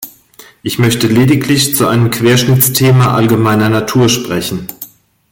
[0.63, 4.67] Ich möchte lediglich zu einem Querschnittsthema allgemeiner Natur sprechen.